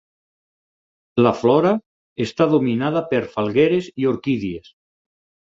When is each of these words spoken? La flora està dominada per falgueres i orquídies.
La 1.23 1.33
flora 1.41 1.73
està 2.25 2.47
dominada 2.55 3.05
per 3.13 3.21
falgueres 3.37 3.93
i 4.05 4.09
orquídies. 4.15 4.75